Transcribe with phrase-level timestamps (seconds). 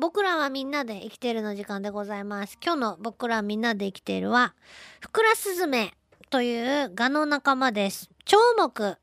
[0.00, 2.56] 僕らはみんなで生きているの時間でございます。
[2.64, 4.54] 今日の僕らみんなで生きているは、
[5.00, 5.92] フクラスズメ
[6.30, 8.08] というガの仲間です。
[8.24, 8.96] 蝶目、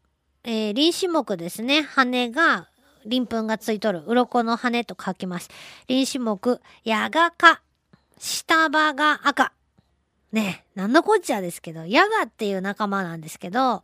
[0.44, 1.84] えー、臨死目ですね。
[1.84, 2.68] 羽が、
[3.06, 4.02] 鱗粉がついとる。
[4.08, 5.52] 鱗の羽と書きます。
[5.88, 7.62] 臨死目、ヤガ科、
[8.18, 9.54] 下葉が赤。
[10.32, 13.84] ね、なんのこっちゃですけど、ヤガっていう仲間なんですけど、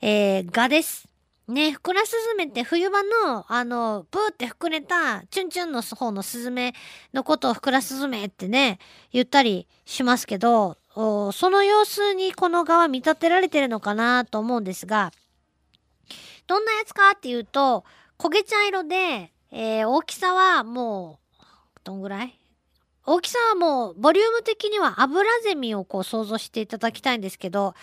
[0.00, 1.08] えー、ガです。
[1.48, 6.74] ね、フクラスズメって冬場の、あの、ブーって膨れた、チュンチュンの方のスズメ
[7.14, 8.78] のことをフクラスズメってね、
[9.12, 15.10] 言ったりしますけど、その様子にこの側見立てられてるのかなと思うんですが、
[16.46, 17.84] どんなやつかっていうと、
[18.18, 21.44] 焦げ茶色で、えー、大きさはもう、
[21.82, 22.38] どんぐらい？
[23.06, 27.74] 大きさはもう、ボリューム的には油ゼミをこう想像していただきたいんですけど、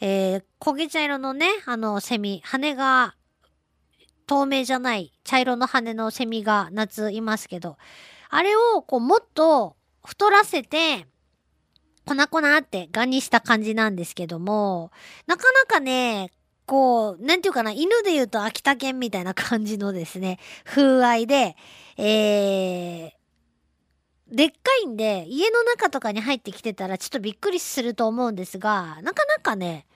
[0.00, 3.16] えー、焦げ茶色のね、あの、セミ、羽が
[4.28, 7.78] 透明じゃない茶色の羽のセミが夏いますけど、
[8.28, 9.74] あれをこうもっと
[10.04, 11.06] 太らせて、
[12.04, 14.92] 粉々ってガにした感じなんですけども、
[15.26, 16.30] なかなかね、
[16.66, 21.56] こう、なんていうかな、犬で言うと秋田犬みたいな感じのですね、風合いで、
[21.96, 29.86] えー、でっかいんで、家の中とかに入ってきてたらちょっとびっくりすると思うんですが、なかなかね、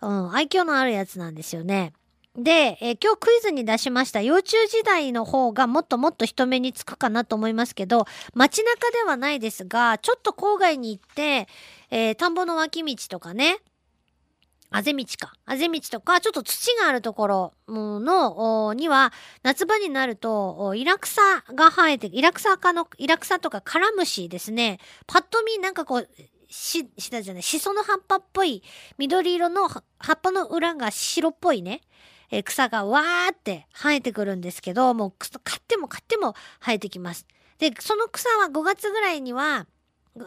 [0.00, 1.92] うん、愛嬌のあるやつなんですよね。
[2.36, 11.48] で、えー、今日クイズに出しました幼虫時代の方がもっともっと人目につくかなと思いますけど、街中ではないですが、ちょっと郊外に行って、
[11.90, 13.58] えー、田んぼの脇道とかね、
[14.70, 15.32] あぜ道か。
[15.46, 21.22] あぜ道とか、ちょっと土があるところの、には、夏場になると、イラクサ
[21.54, 24.78] が生えて、イラクサ科の、イラクサとかカラムシですね。
[25.06, 26.08] パッと見なんかこう、
[26.48, 28.62] し、したじゃない、シソの葉っぱっぽい、
[28.98, 31.80] 緑色の葉っぱの裏が白っぽいね。
[32.30, 37.26] えー、草がわーって生えてくるんですけど、もう買っても買っても生えてきます。
[37.58, 39.66] で、その草は5月ぐらいには、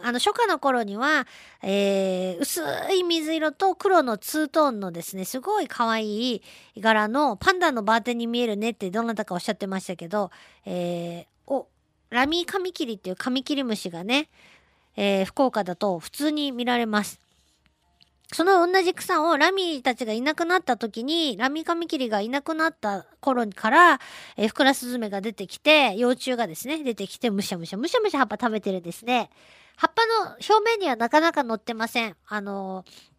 [0.02, 1.26] あの、初夏の頃には、
[1.62, 2.62] えー、薄
[2.92, 6.42] い水色と黒のツートーンのですね、すごい可愛い
[6.78, 10.30] 柄のパンダのバーテンに見えるねってどなたかおっしゃってましたけど、
[10.64, 11.66] えー、お、
[12.10, 14.28] ラミーカミキリっていうカミキリムシがね、
[14.96, 17.20] えー、福岡だと普通に見られます。
[18.32, 24.00] その同じ草をラミーたちがいなくなった時に、ラミカミキリがいなくなった頃から、
[24.36, 29.30] えー、フクラスズメが出てきて、幼虫がですね、出てきて、むしゃむしゃ、むしゃむしゃ葉っぱ食べてるですね。
[29.76, 32.16] 葉っぱの表面にはなかなか乗ってません。
[32.28, 33.10] あのー、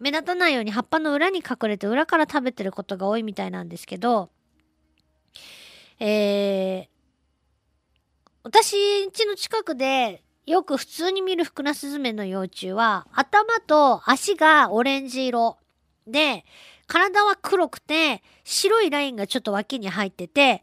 [0.00, 4.30] 目立たないように葉っぱの裏に隠れて裏から食べてることが多いみたいなんですけど、
[5.98, 6.88] えー、
[8.44, 15.58] 私ん家の近くでよく普通に見るフクラスズメの幼虫は、頭と足がオレンジ色。
[16.06, 16.46] で、
[16.86, 20.62] 体は黒くて、白いラインがちょっと脇に入ってて、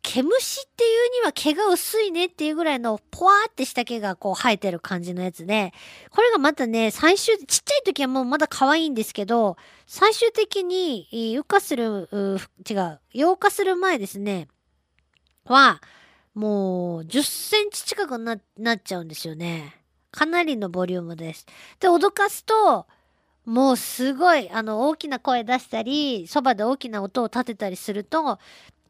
[0.00, 5.74] 毛虫っていうには毛が薄いねっていうぐらいのポワーってした毛がこう生えてる感じのやつで、
[6.10, 12.08] これがまたね、最終、ちっちゃい時はもうまだ可愛いんですけど、最終的に、羽化する、
[12.70, 14.48] 違う、溶化する前ですね、
[15.44, 15.82] は、
[16.36, 18.40] もう10センチ近くなっ
[18.84, 19.74] ちゃうんですよね。
[20.10, 21.46] かなりのボリュームです。
[21.80, 22.86] で、脅かすと、
[23.46, 28.38] もうすごい、あの、大きな声出したり、そばで大きな音を立てたりすると、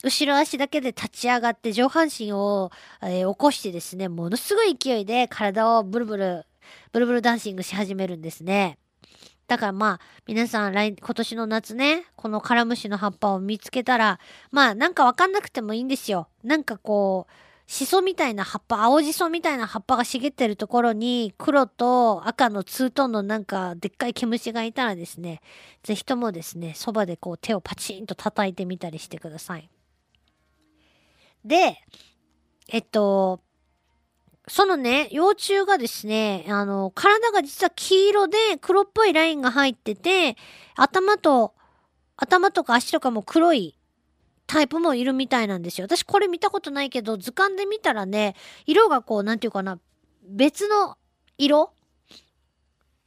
[0.03, 6.47] 後ろ足だけで立ち上がって上半身を、えー、起こしてですね、ものすごい勢いで体をブルブル、
[6.91, 8.77] ブルブルダンシングし始めるんですね。
[9.47, 14.19] だからまあ、皆さん来、今年の夏ね、このカラムシの葉っぱを見つけたら、
[14.51, 16.29] まあなんかわかんなくてもいいんですよ。
[16.43, 17.33] なんかこう、
[17.69, 25.41] シソみたいな葉っぱ、青じそみたいな葉っぱが茂ってるところに、黒と赤のツートンのなんかでっかい毛虫がいたらですね、
[25.83, 29.69] ぜひともですね、そばでこう手をパチンと叩いてみたりしてください。
[31.45, 31.79] で、
[32.69, 33.41] えっと、
[34.49, 40.37] そのね、幼虫がですね、あの、体が実は黄色で黒っぽいラインが入ってて、
[40.77, 41.53] 頭と、
[42.17, 43.77] 頭とか足とかも黒い
[44.47, 45.87] タイプもいるみたいなんですよ。
[45.87, 48.37] 私これ見たことないけど、図鑑で見たらね、
[48.67, 49.81] 色がこう、なんていうかな、
[50.29, 50.97] 別の
[51.39, 51.73] 色？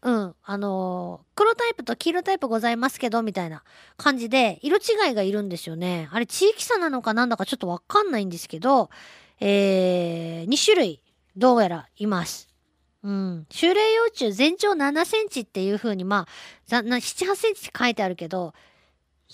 [0.01, 0.35] うん。
[0.43, 3.63] あの、黒タイプと黄色タイプございますけど、みたいな
[3.97, 6.09] 感じで、色違いがいるんですよね。
[6.11, 8.89] あれ、地域差なのかなんだかちょっとわかんないんですけど、
[9.41, 11.01] えー、2種類
[11.35, 12.49] どうやらいます。
[13.03, 13.47] うん。
[13.49, 16.27] 修霊幼虫全長7センチっていう風に、ま
[16.69, 18.53] あ、7、8センチって書いてあるけど、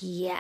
[0.02, 0.36] いや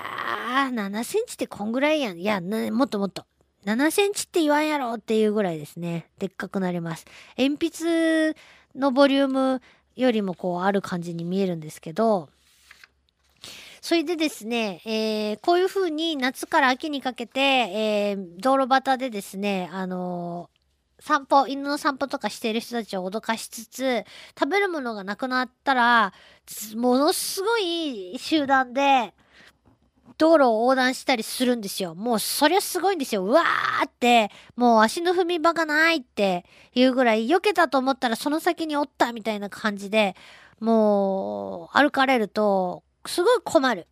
[0.69, 2.19] ー、7センチってこんぐらいやん。
[2.19, 3.25] いや、もっともっと。
[3.65, 6.07] 7センチって言わんやろっていうぐらいですね。
[6.19, 7.05] でっかくなります。
[7.37, 8.35] 鉛筆
[8.75, 9.61] のボリューム
[9.95, 12.29] よりもこうある感じに見えるんですけど、
[13.81, 20.49] それでですね、えー、こういう風に夏から秋にかけて、えー、道路端でですね、あの
[21.05, 24.03] 散歩、犬の散歩とかしている人たちを脅かしつつ、
[24.37, 26.13] 食べるものがなくなったら、
[26.75, 29.13] ものすごい集団で、
[30.17, 31.93] 道路を横断したりするんですよ。
[31.93, 33.23] もうそりゃすごいんですよ。
[33.23, 36.43] うわーって、もう足の踏み場がないって
[36.73, 40.15] いうぐらい、避けたと思ったらその先におったみたいな感じで、
[40.59, 43.85] もう歩かれると、すごい困る。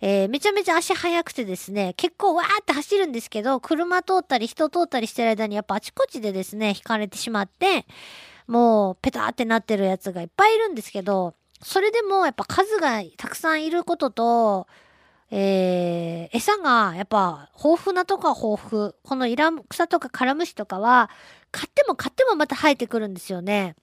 [0.00, 7.86] えー、めちゃめちゃ足速くてですね、結構わーって走るんですけど、車通ったり人通ったりしてる間にやっぱあちこちでですね、引かれてしまって、
[8.46, 14.66] もうペターってなってるやつがいっぱいいるんですけど、それでもやっぱ数がたくさんいることと、
[15.30, 18.92] えー、餌がやっぱ豊富なとこは豊富。
[19.02, 21.10] このイラ草とかカラムシとかは、
[21.50, 23.74] 買っても買ってもまた生えてくるんですよね。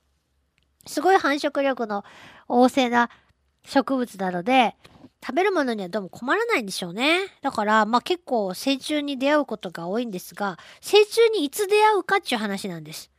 [0.86, 2.04] すごい繁殖力の
[2.48, 3.10] 旺盛な
[3.66, 4.76] 植物なので、
[5.26, 7.20] 食べるものにはどうも困らないんでしょうね。
[7.42, 13.10] だから、まあ結構成虫に出会うことが多いんですが、成虫にいつ出会うかっていう話なんです。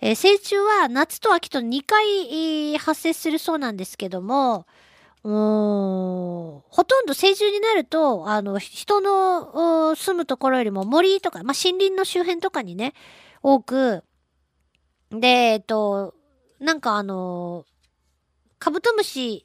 [0.00, 4.66] えー、成虫は夏と秋と2回、発生するそうなんですけども、
[5.24, 12.94] うーん、ほとんど成虫になると、あの、人の住むところよりも森とか、まあ森林の周辺とかにね、
[13.42, 14.04] 多く、
[15.10, 16.14] で、えっと、
[16.60, 17.66] なんかあの、
[18.58, 19.44] カブトムシ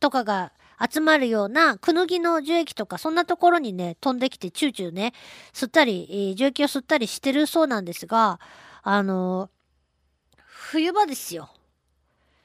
[0.00, 5.12] とかが集まるようなクヌギの樹液とかそんなところにね、飛んできてチューチューね、
[5.52, 8.40] 吸ったり、えー、樹液を吸ったりしてるそうなんですが、
[8.82, 9.50] あの、
[10.46, 11.50] 冬場ですよ。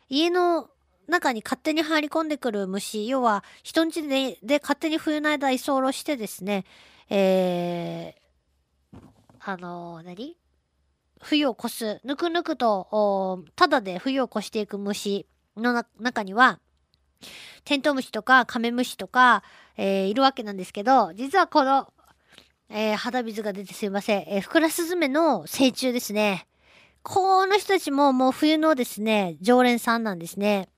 [0.09, 0.69] 家の
[1.07, 6.65] 中に勝手に入り込んでくる虫、要は人んちでで勝手に冬の間居候してですね、
[7.09, 8.99] えー、
[9.39, 10.37] あの、何？
[11.21, 15.25] 冬を越す、ぬくぬくと、ただで冬を越していく虫
[15.57, 16.59] の中には、
[17.65, 19.43] テントウムシとかカメムシとか、
[19.75, 21.91] えー、いるわけなんですけど、実はこの、
[22.69, 24.25] えー、肌水が出てすいません。
[24.27, 26.47] えー、フクラスズメの成虫ですね。
[27.01, 30.69] この人たちももう冬のですね、常連さんなんですね。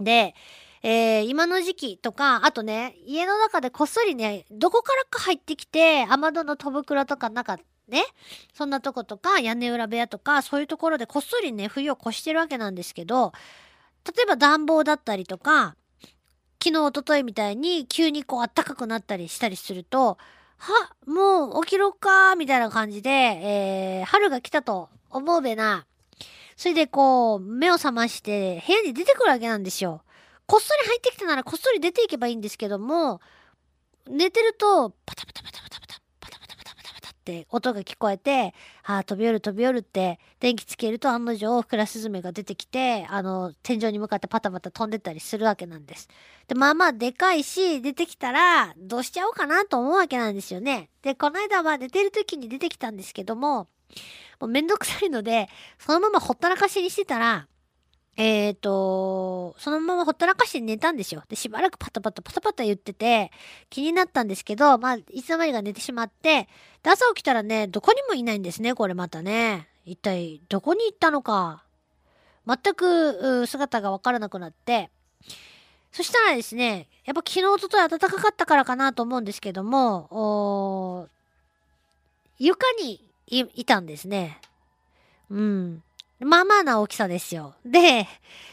[0.00, 0.34] で、
[0.82, 7.58] えー、今の時期とか、あとね、家の中でこっそりね、どこからか入ってきて、雨戸の戸袋とか中、
[7.88, 8.04] ね、
[8.52, 13.32] そんなとことか、屋根裏部屋とか、そういうところでこっそりね、冬を越してるわけなんですけど、
[14.04, 15.76] 例えば暖房だったりとか、
[16.62, 20.18] 昨日、おとといみたいに急にこう暖かくなったりしたりすると、
[20.58, 25.86] は、もう起きろかみたいな感じで、えー、春が来たと思うべな。
[26.56, 30.02] それでこう、目を覚まして部屋に出てくるわけなんですよ。
[30.46, 33.20] こっそり入ってきたならこっそり出ていけばいいんですけども、
[34.08, 35.51] 寝てると、パタパタパタ
[37.22, 38.52] って音が聞こえて、
[38.82, 46.08] ああ、飛び降る飛び降るって、電気つけると案の定、クラスズメが出てきて、あの、天井に向かってパタパタ飛んでったりするわけなんです。
[46.48, 50.90] で、まあまあでかいし、出てきたら、どうしちゃおうかなと思うわけなんですよね。
[51.02, 53.68] で、この間は寝てる時に出てきたんですけども、
[54.40, 55.48] もうめんどくさいので、
[55.78, 57.46] そのままほったらかしにしてたら、
[58.16, 61.22] えっ、ー、と、そのままほったらかして寝たんですよ。
[61.28, 63.30] で、しばらくパタパタパタパタ言ってて、
[63.70, 66.48] 気になったんですけど、まあ、いつの間にか寝てしまって、
[66.82, 69.68] 朝起きたらね、どこにもいないんですね、これまたね。
[69.86, 71.64] 一体、どこに行ったのか。
[72.46, 74.90] 全く、姿がわからなくなって、
[75.90, 81.08] そしたらですね、やっぱ昨日、おととい暖かかったからかなと思うんですけども、
[82.38, 83.00] 床に
[83.30, 84.40] いたんですね。
[85.30, 85.82] うん。
[86.24, 87.54] まあまあな大きさですよ。
[87.64, 88.06] で、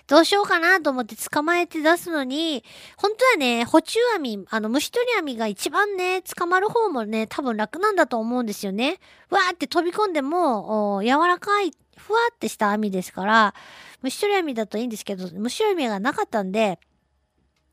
[0.07, 2.63] どうしようかなと思って捕まえて出すのに、
[2.97, 8.99] 本当はね、補充網、あの、虫取り網が一番ね、捕まる方もね、多分楽なんだと思うんですよね。
[9.29, 13.53] わーって飛び込んでも、柔らかい、ふわってした網ですから、
[14.01, 16.79] 虫取り網だといいんですけど、虫取り網がなかったんで、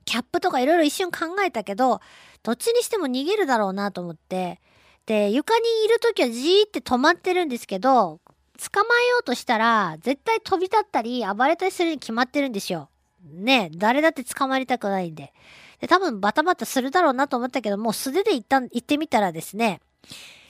[0.04, 2.00] キャップとかいろいろ一瞬考えたけど、
[2.42, 4.60] どっちにしても逃げるだろうなと思って、
[5.06, 8.20] で、床にいるときはじーって止まってるんですけど、
[8.56, 12.88] 捕まえようとしたら、絶対飛び立ったり暴れたりするに決まってるんですよ。
[13.24, 15.32] ね誰だって捕まりたくないんで。
[15.80, 19.80] で、多分バタバタするだろうなと思ったけど、もう素手で一旦行ってみたらですね、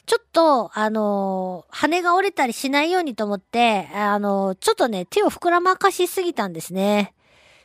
[0.06, 7.12] ちょっと、あのー、羽が折れたりしないようにと思って、あのー、ちょっとね、手を膨らまかしすぎたんですね。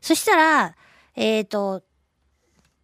[0.01, 0.75] そしたら、
[1.15, 1.83] えっ、ー、と、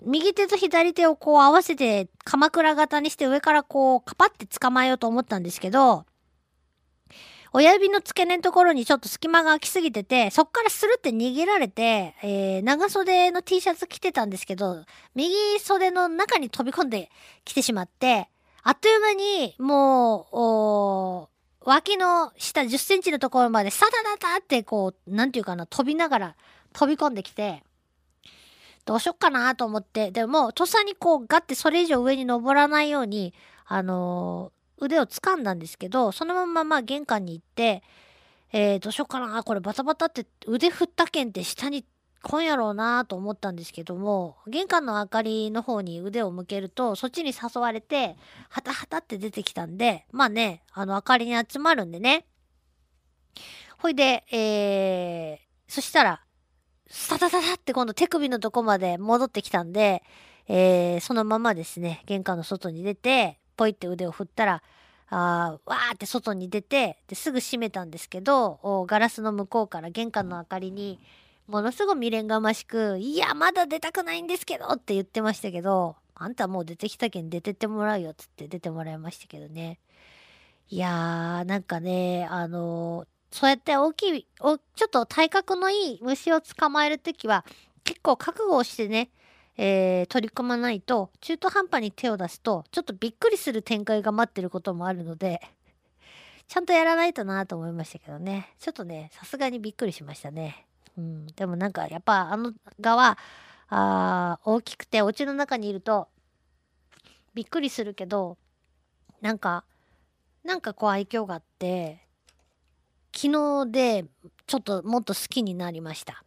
[0.03, 6.05] 右手と左手をこう合わせて鎌倉型にして上からこうカパって捕まえようと思ったんですけど、
[7.53, 14.83] 親指の付け根のところにちょっと隙間が空きすぎてて、そっからスルって逃げられて、えー、長袖の T シャツ着てたんですけど、
[15.15, 17.09] 右袖の中に飛び込んで
[17.45, 18.29] きてしまって、
[18.63, 21.29] あっという間に、も
[21.63, 26.35] う、脇の下10センチのところまでサダダダってこう、なんていうかな、飛びながら
[26.73, 27.63] 飛び込んできて、
[28.85, 33.33] どうしよっかなと思って、でも、とっさにこう、ガッてそれ以上上に登らないように、
[33.65, 37.83] あの腕を掴んだんですけど、そのままま玄関に行って、
[38.53, 41.85] えー、どうしようかな、これバタバタって腕振ったけんって下に
[42.21, 48.15] 来んやろうなと思ったんですけども、玄関の明かりの方に腕を向けると、そっちに誘われて、
[48.49, 52.25] はたはたって出てきたんで、まあね、あの明かりに集まるんでね。
[53.77, 56.21] ほいで、えー、そしたら、
[56.89, 60.03] スタタタタって今度手首のとこまで戻ってきたんで、
[60.47, 64.63] えー、そのままですね、玄関の外に出て、ポイって腕を振ったら、
[65.09, 70.99] あわーって外に出てですぐ閉めたんですけどガラスの向こうから玄関の明かりに
[71.47, 79.79] ものすごい未練がましく「いやまだ出たくないんですけど」って言ってましたけど「あんたもう出てきたけん出てってもらうよ」っつって出てもらいましたけどね。
[80.69, 87.45] いやーなんかねあのー、そうやって大きいちょっと体格のいい虫を捕まえる時は
[87.85, 89.09] 結構覚悟をしてね
[89.57, 95.41] えー、取り組まないと中途半端に手を出すとちょっとびっくりする展開が待ってることもあるので
[96.47, 98.53] ちゃんとやらないとなと思いましたけどね。
[98.59, 100.65] ちょっとねさすがにびっくりしましたね。
[100.97, 101.27] うん。
[101.27, 103.17] でもなんかやっぱあの側
[103.69, 106.07] あ大きくてお家の中にいると
[107.33, 108.37] びっくりするけど
[109.21, 109.65] なんか
[110.45, 111.99] なんかこう愛嬌があって
[113.13, 114.05] 昨日で
[114.45, 116.23] ちょっともっと好きになりました。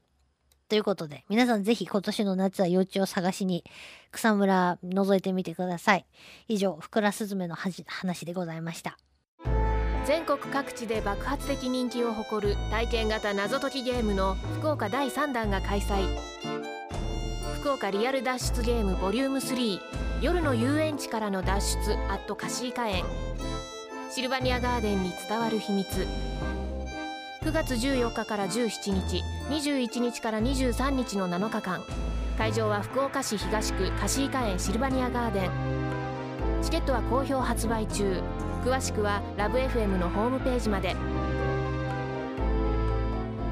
[0.71, 3.65] ということで、皆さんぜひ今年の夏は幼虫を探しに
[4.13, 6.07] 草むら覗いてみてください。
[6.47, 8.97] 以上、ふくらすずめの話でございました。
[10.07, 16.07] 全国各地で爆発的人気を誇る体験型謎解きゲームの福岡第3弾が開催
[17.61, 19.79] 福岡リアル脱出ゲームボリューム3
[20.23, 23.05] 夜の遊園地からの脱出アットカシーカ園
[24.11, 26.07] シルバニアガーデンに伝わる秘密
[27.43, 31.83] 9月14日から17日21日から23日の7日間。
[32.37, 35.51] 会場は福岡市東区貸井花園シルバニアガーデン。
[36.63, 38.23] チケットは好評発売中。
[38.63, 40.95] 詳しくはラブ f m のホームページまで。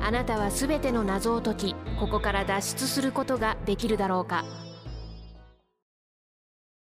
[0.03, 4.45] あなたは全ての謎を解きここから脱出することができるだろうか。